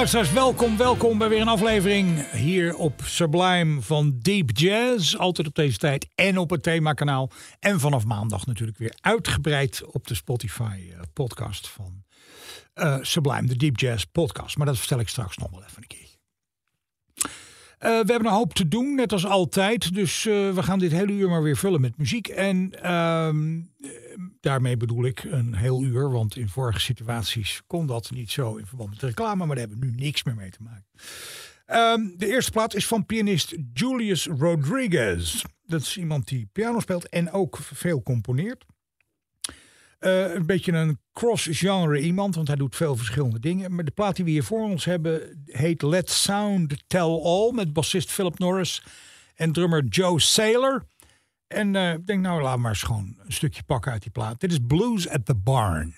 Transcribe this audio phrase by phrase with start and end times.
[0.00, 5.14] Luisteraars, welkom, welkom bij weer een aflevering hier op Sublime van Deep Jazz.
[5.14, 7.30] Altijd op deze tijd en op het themakanaal.
[7.58, 11.00] En vanaf maandag natuurlijk weer uitgebreid op de Spotify eh,
[11.62, 12.04] van
[12.74, 14.56] eh, Sublime, de Deep Jazz podcast.
[14.56, 16.09] Maar dat vertel ik straks nog wel even een keer.
[17.80, 19.94] Eh, we hebben een hoop te doen, net als altijd.
[19.94, 22.28] Dus eh, we gaan dit hele uur maar weer vullen met muziek.
[22.28, 23.90] En ehm, eh,
[24.40, 26.10] daarmee bedoel ik een heel uur.
[26.10, 29.46] Want in vorige situaties kon dat niet zo in verband met reclame.
[29.46, 30.84] Maar daar hebben we nu niks meer mee te maken.
[31.66, 35.44] Ehm, de eerste plaat is van pianist Julius Rodriguez.
[35.66, 38.64] Dat is iemand die piano speelt en ook veel componeert.
[40.00, 43.74] Eh, een beetje een cross-genre iemand, want hij doet veel verschillende dingen.
[43.74, 47.72] Maar de plaat die we hier voor ons hebben heet Let Sound Tell All met
[47.72, 48.82] bassist Philip Norris
[49.34, 50.86] en drummer Joe Saylor.
[51.46, 54.40] En eh, ik denk, nou, laat maar eens gewoon een stukje pakken uit die plaat.
[54.40, 55.94] Dit is Blues at the Barn.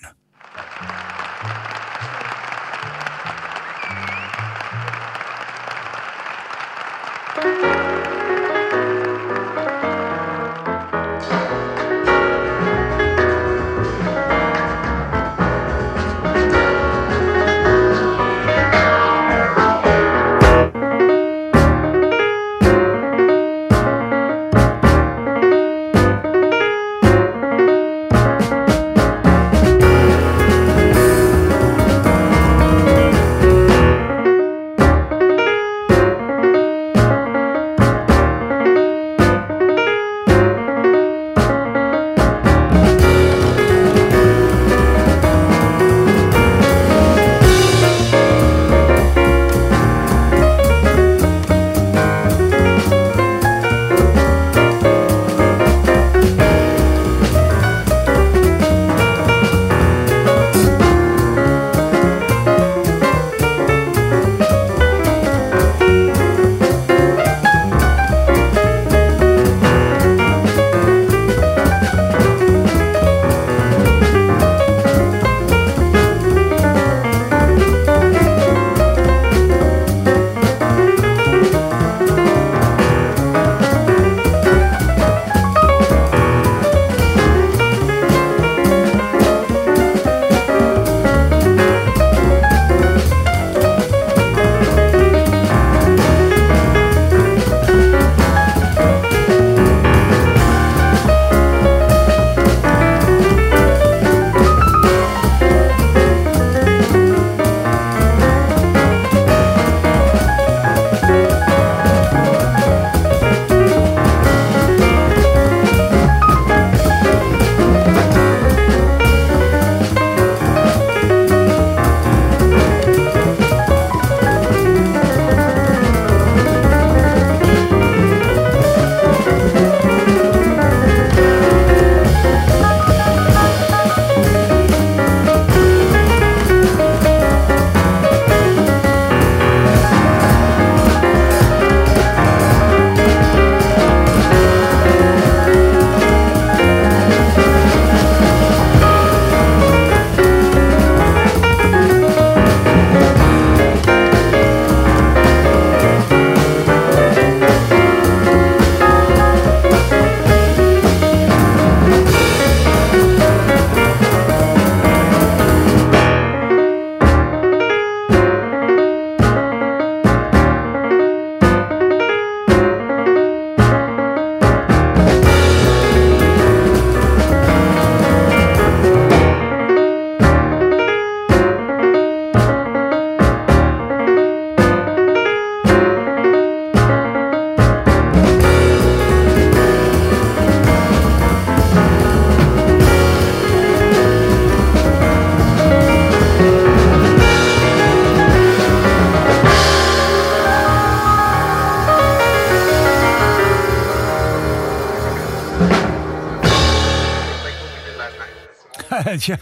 [209.31, 209.39] ja,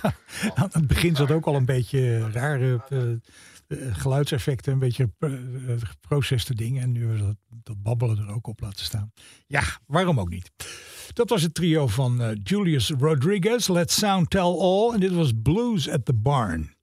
[0.53, 3.11] aan het begin zat ook al een beetje rare eh,
[3.71, 5.29] eh, geluidseffecten, een beetje uh,
[5.79, 6.81] geproceste dingen.
[6.81, 9.11] En nu dat, dat babbelen er ook op laten staan.
[9.47, 10.51] Ja, waarom ook niet?
[11.13, 14.93] Dat was het trio van eh, Julius Rodriguez, Let's Sound Tell All.
[14.93, 16.75] En dit was Blues at the Barn.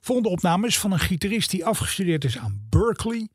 [0.00, 3.28] Volgende opname is van een gitarist die afgestudeerd is aan Berkeley.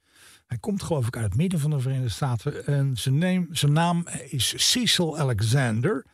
[0.48, 2.66] Hij komt geloof ik uit het midden van de Verenigde Staten.
[2.66, 6.06] En zijn, zijn naam is Cecil Alexander.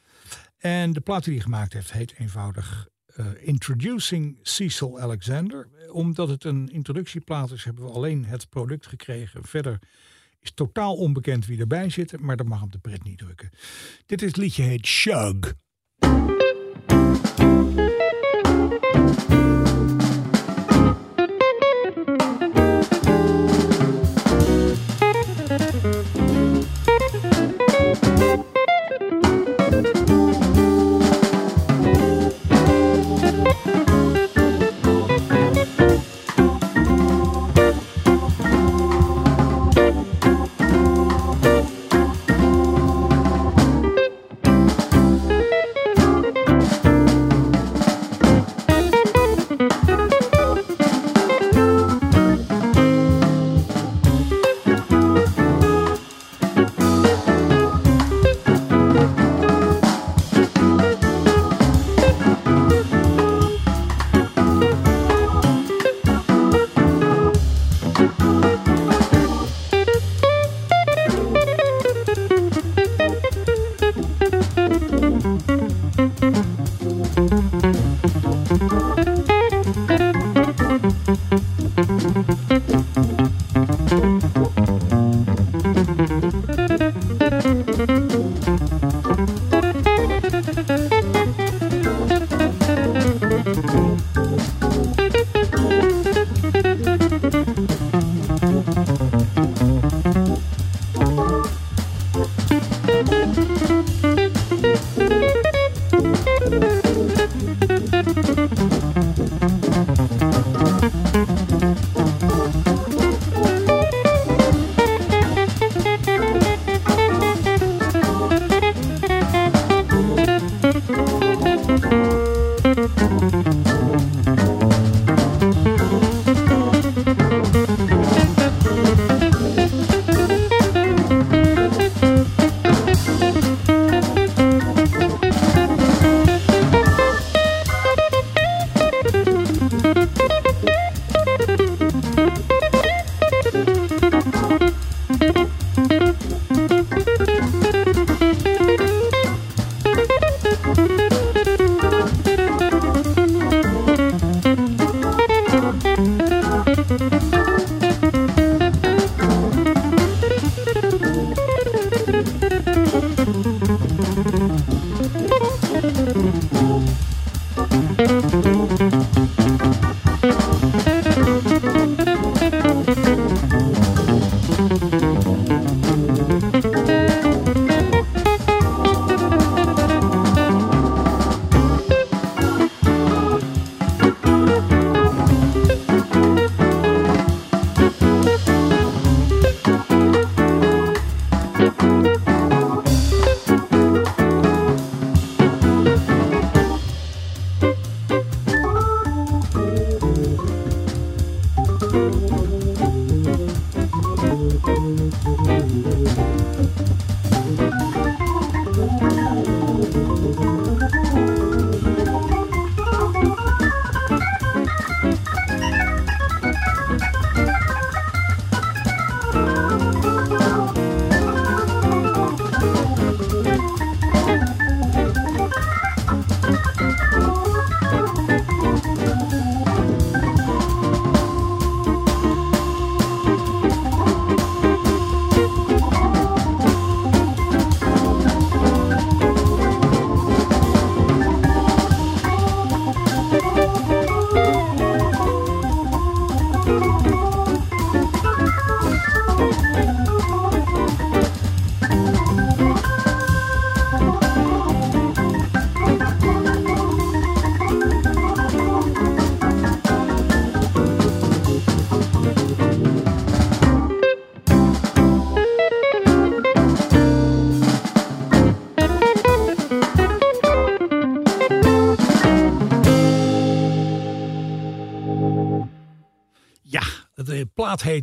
[0.66, 2.88] En de plaat die hij gemaakt heeft heet eenvoudig
[3.20, 5.70] uh, Introducing Cecil Alexander.
[5.92, 9.44] Omdat het een introductieplaat is, hebben we alleen het product gekregen.
[9.44, 9.80] Verder
[10.40, 13.50] is totaal onbekend wie erbij zit, maar dat mag hem de pret niet drukken.
[14.06, 15.54] Dit is liedje heet Shug.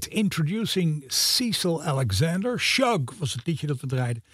[0.01, 2.61] Introducing Cecil Alexander.
[2.61, 4.25] Shug was het liedje dat we draaiden.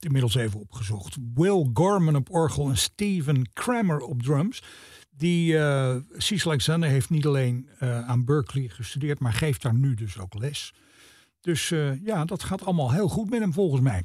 [0.00, 1.16] Inmiddels even opgezocht.
[1.34, 4.62] Will Gorman op orgel en Steven Kramer op drums.
[5.10, 9.94] Die uh, Cecil Alexander heeft niet alleen uh, aan Berkeley gestudeerd, maar geeft daar nu
[9.94, 10.74] dus ook les.
[11.40, 14.02] Dus uh, ja, dat gaat allemaal heel goed met hem volgens mij.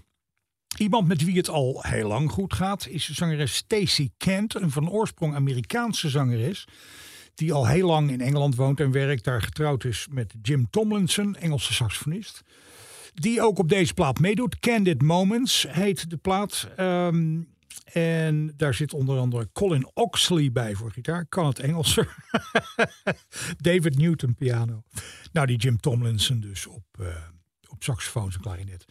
[0.78, 4.72] Iemand met wie het al heel lang goed gaat is de zangeres Stacey Kent, een
[4.72, 6.68] van oorsprong Amerikaanse zangeres.
[7.36, 11.36] Die al heel lang in Engeland woont en werkt, daar getrouwd is met Jim Tomlinson,
[11.36, 12.42] Engelse saxofonist.
[13.14, 14.60] Die ook op deze plaat meedoet.
[14.60, 16.68] Candid Moments heet de plaat.
[16.80, 17.50] Um,
[17.94, 21.26] en daar zit onder andere Colin Oxley bij voor gitaar.
[21.26, 22.16] Kan het Engelser.
[23.58, 24.84] David Newton piano.
[25.32, 27.08] Nou, die Jim Tomlinson dus op, uh,
[27.70, 28.86] op saxofoon en klarinet.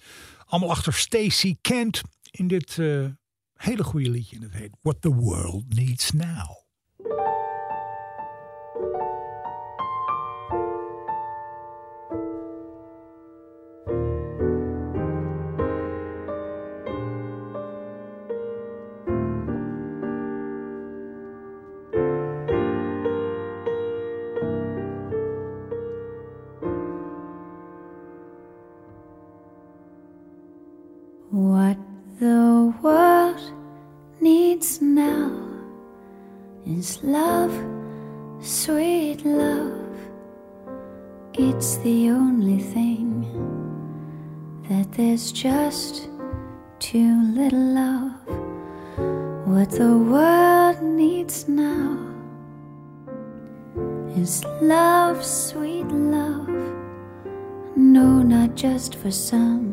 [0.44, 3.06] Allemaal achter Stacey Kent in dit uh,
[3.54, 4.36] hele goede liedje.
[4.36, 6.59] En het heet What the World Needs Now.
[36.80, 37.52] Is love,
[38.40, 39.98] sweet love.
[41.34, 43.10] It's the only thing
[44.66, 46.08] that there's just
[46.78, 48.12] too little of.
[49.46, 51.98] What the world needs now
[54.16, 56.48] is love, sweet love.
[57.76, 59.69] No, not just for some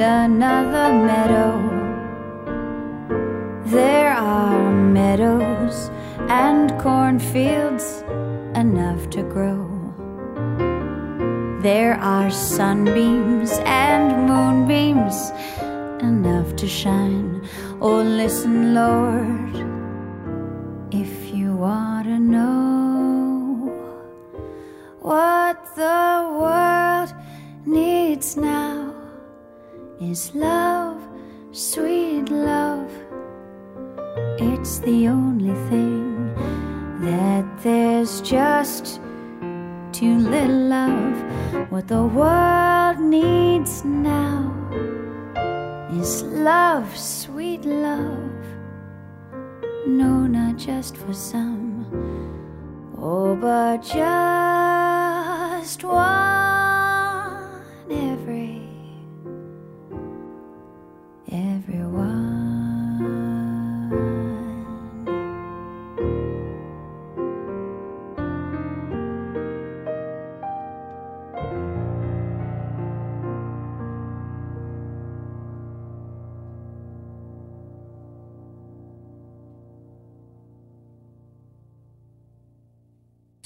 [0.00, 0.99] another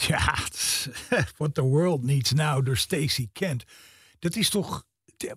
[1.38, 3.64] What the World Needs Now door Stacey Kent.
[4.18, 4.84] Dat is toch.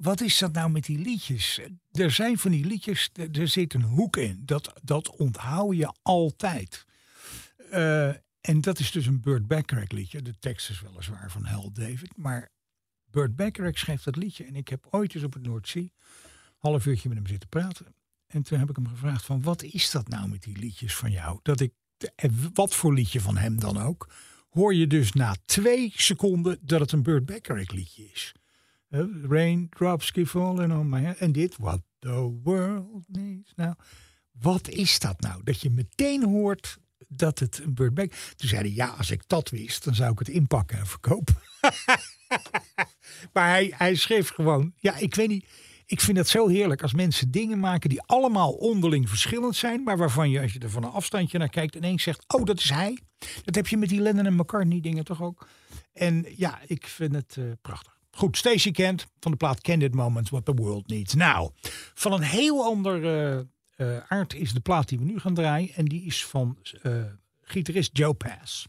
[0.02, 1.60] Wat is dat nou met die liedjes?
[1.92, 4.42] Er zijn van die liedjes, er zit een hoek in.
[4.46, 6.86] Dat, dat onthoud je altijd.
[7.72, 8.08] Eh,
[8.42, 10.22] en dat is dus een Burt Bacharach liedje.
[10.22, 12.18] De tekst is weliswaar van Hal David.
[12.18, 12.50] Maar
[13.06, 14.46] Burt Bacharach schreef dat liedje.
[14.46, 15.94] En ik heb ooit eens op het Noordzee
[16.58, 17.96] half uurtje met hem zitten praten.
[18.28, 21.12] En toen heb ik hem gevraagd van wat is dat nou met die liedjes van
[21.12, 21.40] jou?
[21.42, 21.74] Dat ik,
[22.54, 24.08] wat voor liedje van hem dan ook,
[24.58, 28.34] hoor je dus na twee seconden dat het een Burt Bacharach liedje is.
[29.30, 31.18] Raindrops keep falling on my head.
[31.18, 33.74] En dit, what the world needs now.
[34.32, 35.44] Wat is dat nou?
[35.44, 37.96] Dat je meteen hoort dat het een Burt.
[38.36, 41.36] Toen zei hij, ja, als ik dat wist, dan zou ik het inpakken en verkopen.
[43.34, 45.46] maar hij, hij schreef gewoon, ja, ik weet niet...
[45.90, 49.98] Ik vind het zo heerlijk als mensen dingen maken die allemaal onderling verschillend zijn, maar
[49.98, 52.70] waarvan je als je er van een afstandje naar kijkt ineens zegt, oh dat is
[52.70, 52.98] hij.
[53.44, 55.48] Dat heb je met die Lennon en McCartney dingen toch ook.
[55.94, 57.98] En ja, ik vind het eh, prachtig.
[58.12, 61.50] Goed, Stacey Kent van de plaat Candid Moments, What the World Needs Now.
[61.94, 63.40] Van een heel ander eh,
[63.76, 66.58] eh, aard is de plaat die we nu gaan draaien en die is van
[67.42, 68.68] gitarist Joe Pass.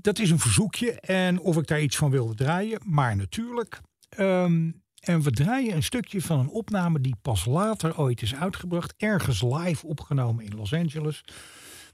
[0.00, 3.80] Dat is een verzoekje en of ik daar iets van wilde draaien, maar natuurlijk.
[4.08, 4.70] Ehm,
[5.02, 8.94] en we draaien een stukje van een opname die pas later ooit is uitgebracht.
[8.96, 11.24] Ergens live opgenomen in Los Angeles.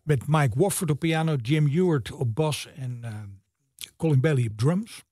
[0.02, 3.14] Met Mike Wofford op piano, Jim Ewart op bas en eh,
[3.96, 5.04] Colin Bailey op drums.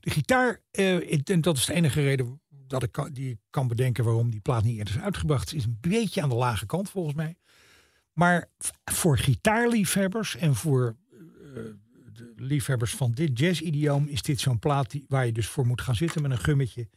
[0.00, 4.04] De gitaar, eh, en dat is de enige reden dat ik die ik kan bedenken
[4.04, 5.54] waarom die plaat niet eerder is uitgebracht.
[5.54, 7.36] Is een beetje aan de lage kant volgens mij.
[8.12, 8.48] Maar
[8.84, 10.96] voor gitaarliefhebbers en voor
[11.54, 11.62] eh,
[12.36, 15.96] liefhebbers van dit jazz-idioom is dit zo'n plaat die, waar je dus voor moet gaan
[15.96, 16.88] zitten met een gummetje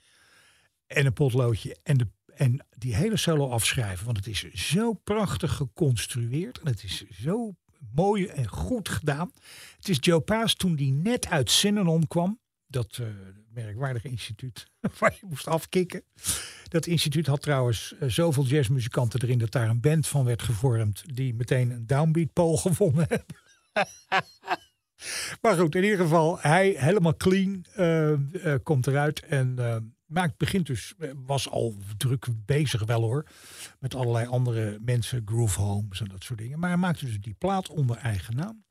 [0.87, 4.05] en een potloodje en, de, en die hele solo afschrijven.
[4.05, 7.55] Want het is zo prachtig geconstrueerd en het is zo
[7.91, 9.31] mooi en goed gedaan.
[9.75, 12.41] Het is Joe Paas toen die net uit Synanon kwam.
[12.67, 13.07] Dat eh,
[13.49, 14.67] merkwaardige instituut
[14.99, 16.03] waar je moest afkicken.
[16.67, 21.03] Dat instituut had trouwens eh, zoveel jazzmuzikanten erin dat daar een band van werd gevormd
[21.15, 23.35] die meteen een downbeat pole gewonnen hebben.
[25.41, 30.37] Maar goed, in ieder geval, hij helemaal clean eh, eh, komt eruit en eh, maakt,
[30.37, 30.93] begint dus,
[31.25, 33.25] was al druk bezig wel hoor,
[33.79, 36.59] met allerlei andere mensen, Groove Homes en dat soort dingen.
[36.59, 38.63] Maar hij maakte dus die plaat onder eigen naam.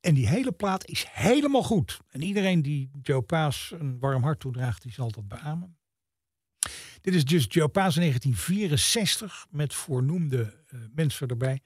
[0.00, 2.00] En die hele plaat is helemaal goed.
[2.10, 5.76] En iedereen die Joe Paas een warm hart toedraagt, die zal dat beamen.
[7.00, 11.60] Dit is dus Joe Paas in 1964 met voornoemde mensen erbij.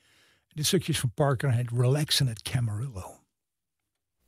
[0.49, 3.20] Dit stukje is van Parker en heet Relaxin' at Camarillo.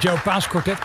[0.00, 0.78] Joe Paas Quartet.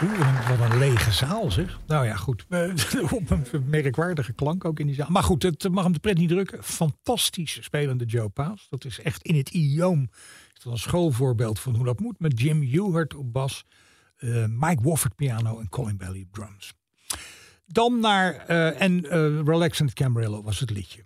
[0.47, 1.79] Wat een lege zaal zeg.
[1.87, 2.45] Nou ja, goed.
[2.49, 2.71] Eh,
[3.11, 5.07] Op een merkwaardige klank ook in die zaal.
[5.09, 6.63] Maar goed, het mag hem de pret niet drukken.
[6.63, 8.67] Fantastisch spelende Joe Paas.
[8.69, 10.09] Dat is echt in het idioom.
[10.53, 12.19] Is dat een schoolvoorbeeld van hoe dat moet.
[12.19, 13.65] Met Jim Ewart op bas.
[14.15, 16.73] eh, Mike Wofford piano en Colin Bailey drums.
[17.65, 21.05] Dan naar, eh, en eh, Relax Camarillo was het liedje.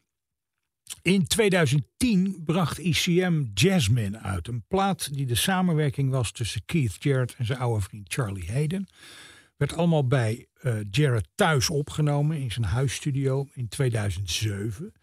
[1.02, 4.48] In 2010 bracht ICM Jasmine uit.
[4.48, 8.88] Een plaat die de samenwerking was tussen Keith Jarrett en zijn oude vriend Charlie Hayden.
[9.58, 14.94] Werd allemaal bij eh, Jarrett thuis opgenomen in zijn huisstudio in 2007.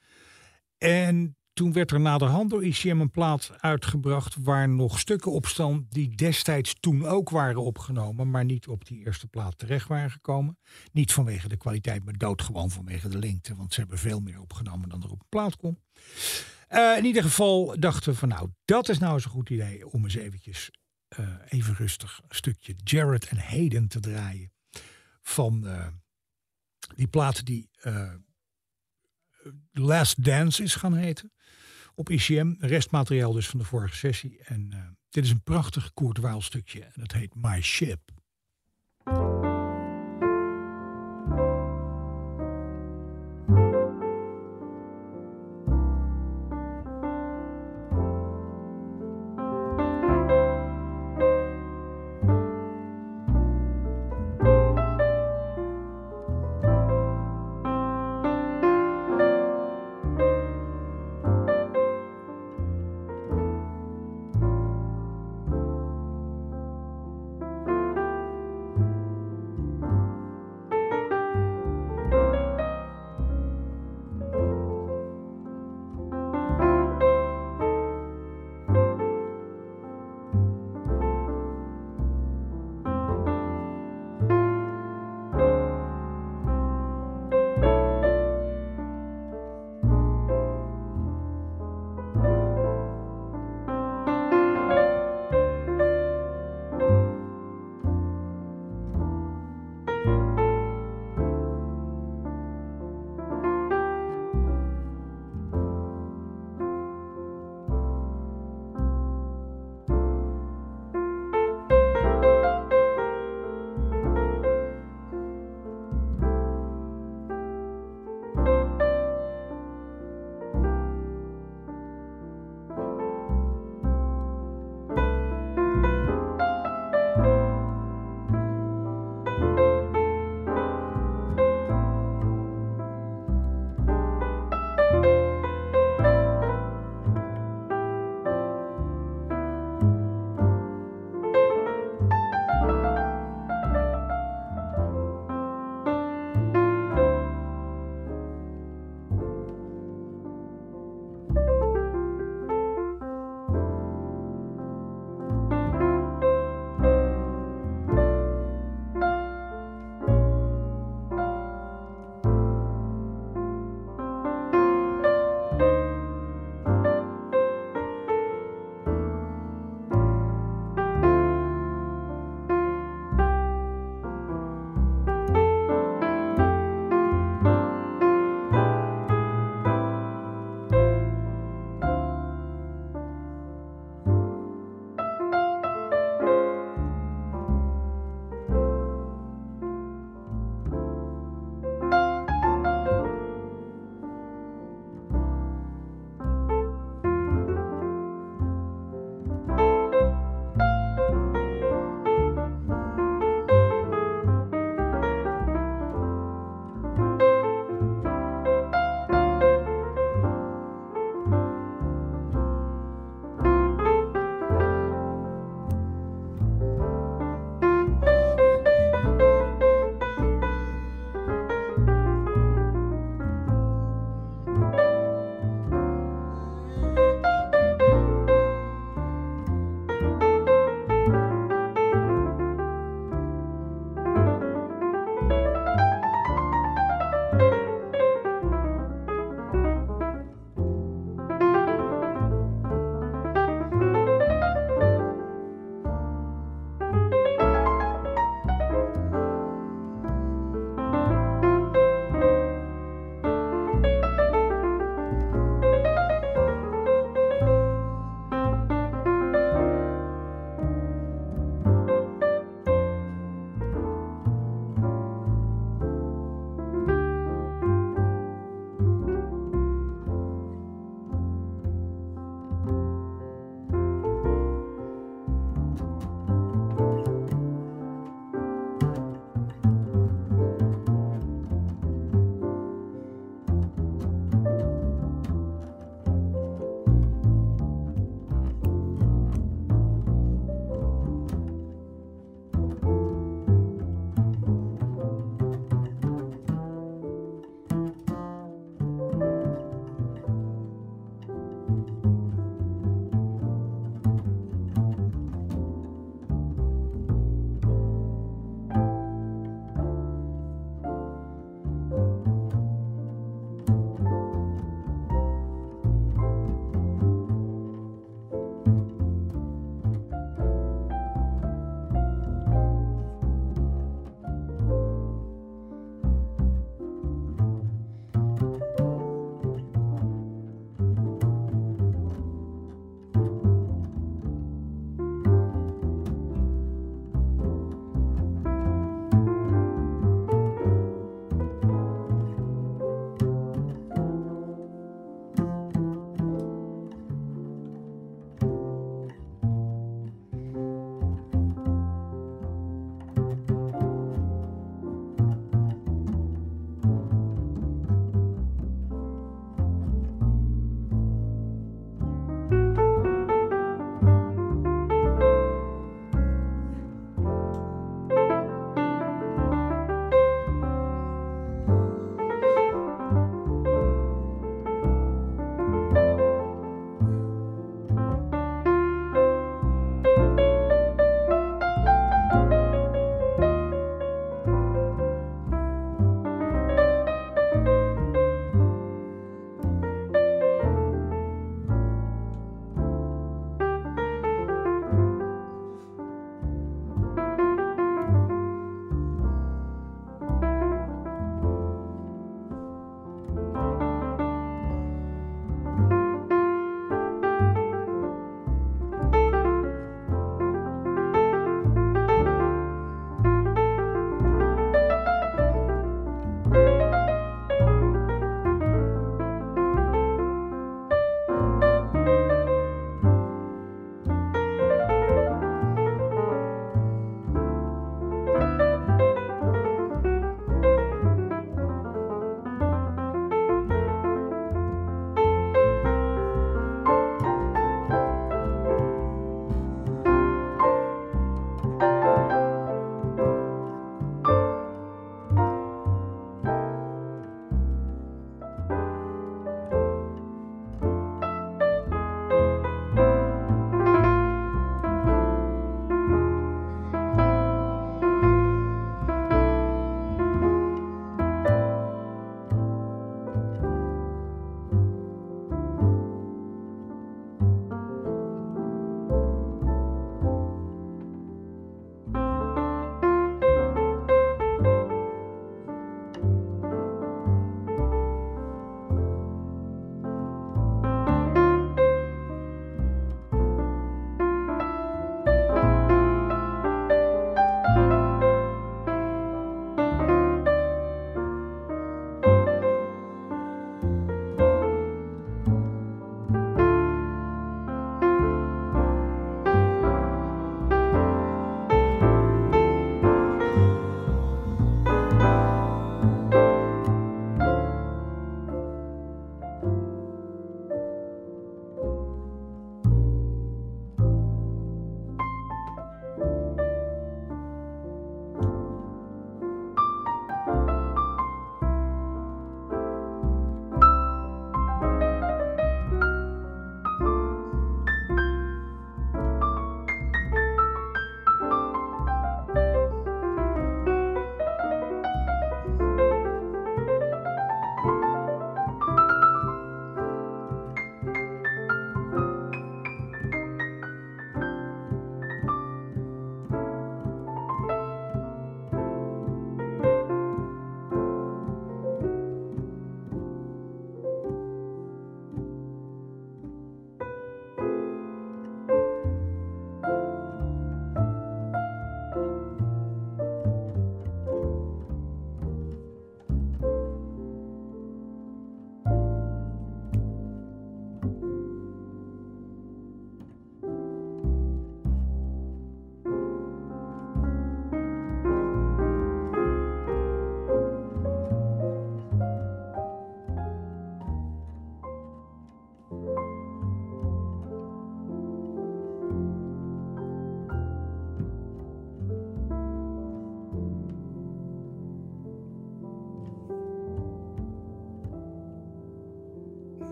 [0.78, 5.86] En toen werd er naderhand door ICM een plaat uitgebracht waar nog stukken op staan
[5.88, 10.58] die destijds toen ook waren opgenomen, maar niet op die eerste plaat terecht waren gekomen.
[10.92, 14.88] Niet vanwege de kwaliteit, maar doodgewoon vanwege de lengte, want ze hebben veel meer opgenomen
[14.88, 15.78] dan er op een plaat kon.
[16.68, 19.88] Eh, in ieder geval dachten we van nou, dat is nou eens een goed idee
[19.88, 20.70] om eens eventjes
[21.08, 24.52] eh, even rustig een stukje Jarrett en Hayden te draaien
[25.22, 25.86] van eh,
[26.96, 27.70] die plaat die
[29.72, 31.32] Last Dance is gaan heten.
[31.94, 34.38] Op ICM, restmateriaal dus van de vorige sessie.
[34.44, 34.78] En eh,
[35.10, 38.00] dit is een prachtig Koert Waal stukje en het heet My Ship.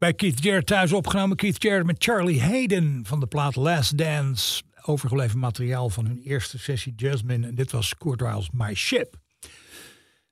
[0.00, 1.36] Bij Keith Jarrett thuis opgenomen.
[1.36, 4.62] Keith Jarrett met Charlie Hayden van de plaat Last Dance.
[4.84, 7.46] Overgeleverd materiaal van hun eerste sessie Jasmine.
[7.46, 9.16] En dit was Kurt Weill's My Ship.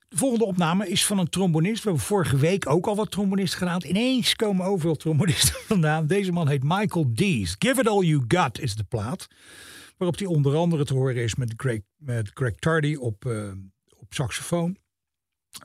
[0.09, 1.83] De volgende opname is van een trombonist.
[1.83, 3.85] We hebben vorige week ook al wat trombonisten gedaan.
[3.85, 6.07] Ineens komen overal trombonisten vandaan.
[6.07, 7.57] Deze man heet Michael Dees.
[7.59, 9.27] Give It All You Got is de plaat.
[9.97, 13.53] Waarop hij onder andere te horen is met Greg, met Greg Tardy op, uh,
[13.97, 14.77] op saxofoon.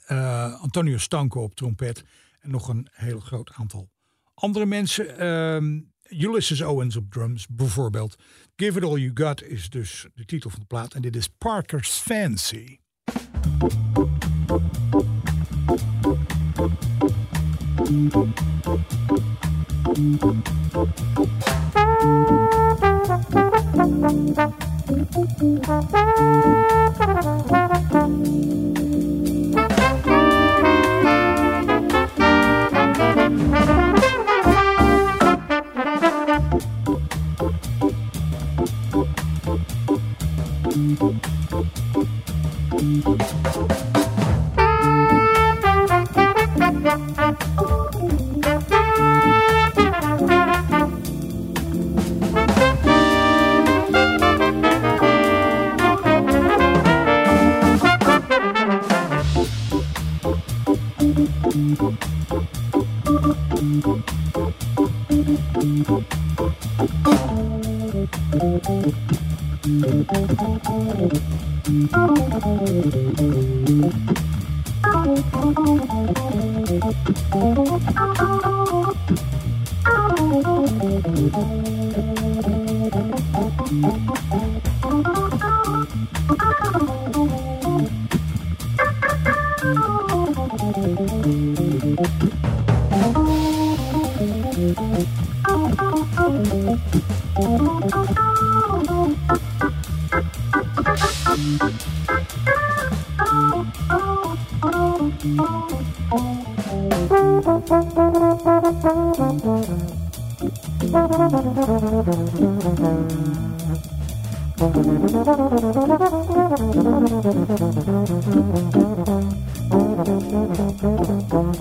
[0.08, 2.04] Uh, Antonio Stanco op trompet.
[2.40, 3.92] En nog een heel groot aantal
[4.34, 8.16] andere mensen, um, Ulysses Owens op drums bijvoorbeeld.
[8.56, 10.94] Give It All You Got is dus de titel van de plaat.
[10.94, 12.78] En dit is Parker's Fancy.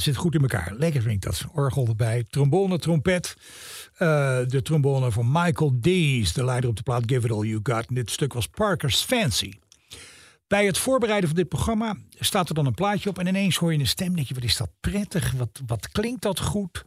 [0.00, 0.74] zit goed in elkaar.
[0.76, 1.44] Lekker vind ik dat.
[1.52, 2.24] Orgel erbij.
[2.30, 3.36] Trombone, trompet.
[3.92, 7.60] Eh, de trombone van Michael Dees, de leider op de plaat Give It All You
[7.62, 7.86] Got.
[7.86, 9.52] En dit stuk was Parker's Fancy.
[10.46, 13.18] Bij het voorbereiden van dit programma staat er dan een plaatje op.
[13.18, 14.14] En ineens hoor je een stem.
[14.14, 15.32] Denk je, wat is dat prettig?
[15.32, 16.84] Wat, wat klinkt dat goed?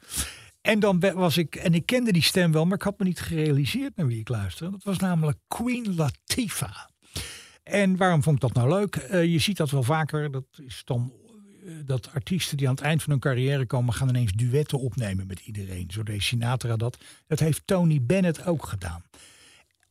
[0.61, 3.19] En dan was ik, en ik kende die stem wel, maar ik had me niet
[3.19, 4.71] gerealiseerd naar wie ik luisterde.
[4.71, 6.77] Dat was namelijk Queen Latifah.
[7.63, 8.95] En waarom vond ik dat nou leuk?
[8.95, 10.31] Eh, je ziet dat wel vaker.
[10.31, 11.13] Dat is dan
[11.85, 15.39] dat artiesten die aan het eind van hun carrière komen, gaan ineens duetten opnemen met
[15.39, 15.91] iedereen.
[15.91, 16.97] Zo deed Sinatra dat.
[17.27, 19.03] Dat heeft Tony Bennett ook gedaan.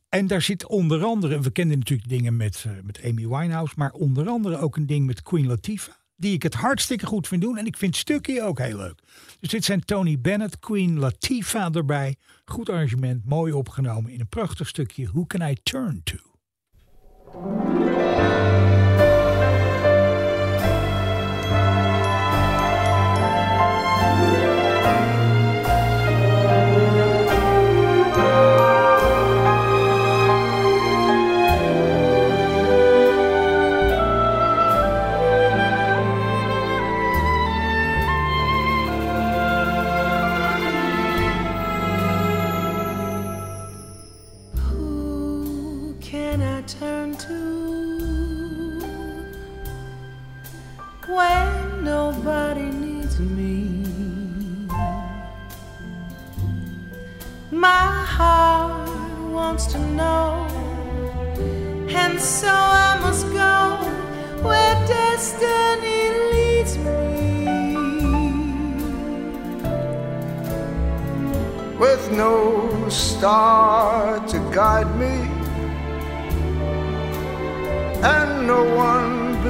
[0.09, 3.91] En daar zit onder andere, we kennen natuurlijk dingen met, eh, met Amy Winehouse, maar
[3.91, 5.93] onder andere ook een ding met Queen Latifah.
[6.15, 7.57] Die ik het hartstikke goed vind doen.
[7.57, 8.99] En ik vind Stukje ook heel leuk.
[9.39, 12.15] Dus dit zijn Tony Bennett, Queen Latifah erbij.
[12.45, 15.05] Goed arrangement, mooi opgenomen in een prachtig stukje.
[15.05, 16.17] Who Can I Turn To?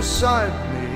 [0.04, 0.88] Beside me.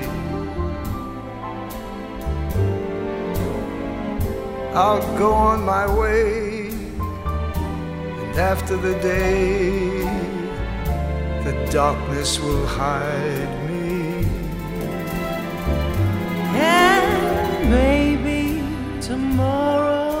[4.74, 6.68] I'll go on my way,
[8.20, 10.02] and after the day,
[11.46, 14.26] the darkness will hide me.
[16.74, 17.08] And
[17.78, 18.42] maybe
[19.00, 20.18] tomorrow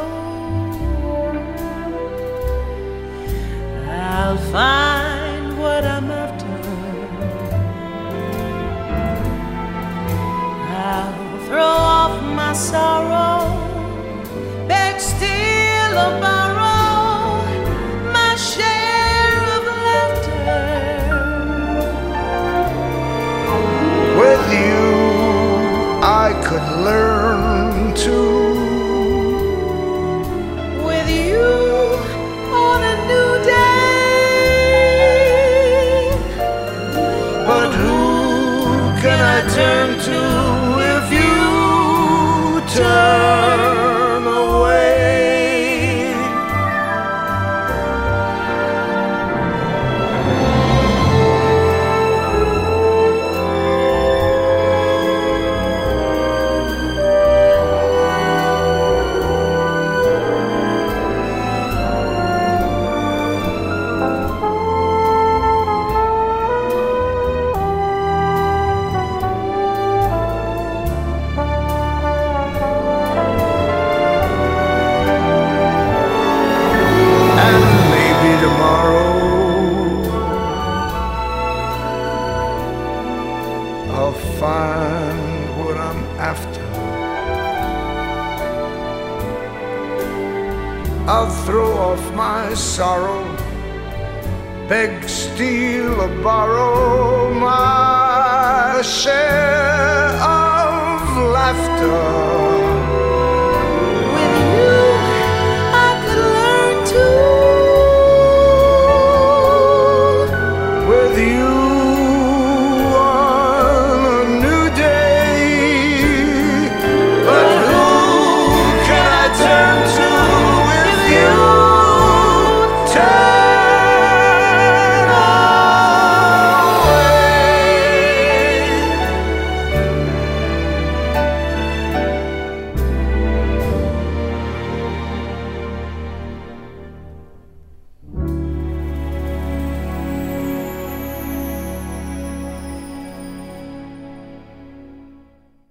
[3.86, 5.07] I'll find
[12.58, 13.54] sorrow,
[14.66, 16.47] back still about.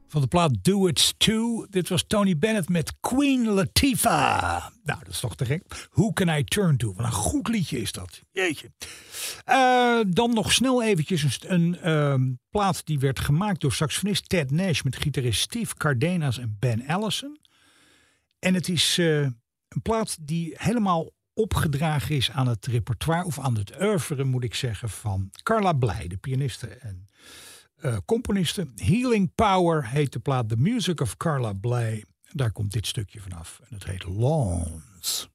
[0.09, 1.65] Van de plaat Do It's Too.
[1.69, 4.65] Dit was Tony Bennett met Queen Latifah.
[4.83, 5.87] Nou, dat is toch te gek.
[5.91, 6.93] Who Can I Turn To?
[6.93, 8.21] Wat een goed liedje is dat.
[8.31, 8.71] Jeetje.
[9.49, 12.15] Uh, dan nog snel eventjes een, uh,
[12.49, 14.81] plaat die werd gemaakt door saxofonist Ted Nash...
[14.81, 17.39] met gitarist Steve Cardenas en Ben Allison.
[18.39, 23.25] En het is uh, een plaat die helemaal opgedragen is aan het repertoire...
[23.25, 27.09] of aan het oeuvre, moet ik zeggen, van Carla Blij, de pianiste en
[27.82, 28.67] uh, componiste.
[28.75, 32.05] Healing Power heet de plaat The Music of Carla Bley.
[32.32, 35.30] Daar komt dit stukje vanaf en het heet Lawns.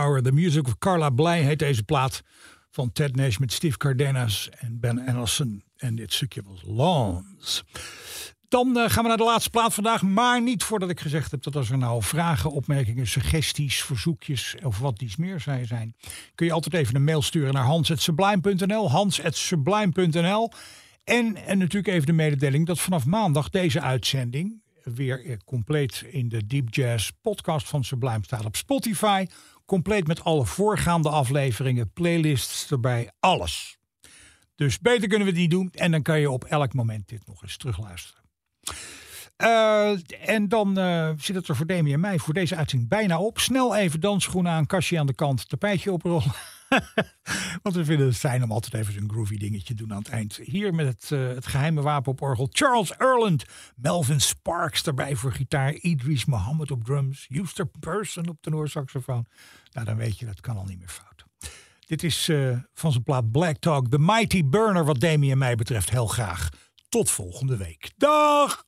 [0.00, 2.22] Power, The Music of Carla Blij heet deze plaat
[2.70, 5.62] van Ted Nash met Steve Cardenas en Ben Anderson.
[5.76, 7.64] En dit stukje was Lawns.
[8.48, 10.02] Dan eh, gaan we naar de laatste plaat vandaag.
[10.02, 14.78] Maar niet voordat ik gezegd heb dat als er nou vragen, opmerkingen, suggesties, verzoekjes of
[14.78, 15.96] wat iets meer zij zijn.
[16.34, 18.90] Kun je altijd even een mail sturen naar hans.sublime.nl.
[18.90, 20.50] Hans.sublime.nl.
[21.04, 26.28] En, en natuurlijk even de mededeling dat vanaf maandag deze uitzending weer eh, compleet in
[26.28, 29.26] de Deep Jazz podcast van Sublime staat op Spotify.
[29.64, 33.78] Compleet met alle voorgaande afleveringen, playlists erbij, alles.
[34.54, 35.70] Dus beter kunnen we niet doen.
[35.72, 38.22] En dan kan je op elk moment dit nog eens terugluisteren.
[39.36, 43.20] Eh, en dan eh, zit het er voor Demi en mij voor deze uitzending bijna
[43.20, 43.38] op.
[43.38, 46.32] Snel even dansschoenen aan, kastje aan de kant, tapijtje oprollen.
[47.62, 50.08] Want we vinden het fijn om altijd even zo'n groovy dingetje te doen aan het
[50.08, 50.36] eind.
[50.42, 52.48] Hier met het, uh, het geheime wapen op orgel.
[52.50, 53.44] Charles Erland,
[53.76, 55.72] Melvin Sparks erbij voor gitaar.
[55.72, 57.26] Idris Mohammed op drums.
[57.28, 59.26] Houston Person op tenorsaxofoon.
[59.72, 61.24] Nou, dan weet je, dat kan al niet meer fout.
[61.86, 65.54] Dit is uh, van zijn plaat Black Talk, The Mighty Burner, wat Demi en mij
[65.54, 66.48] betreft heel graag.
[66.88, 67.90] Tot volgende week.
[67.96, 68.64] Dag!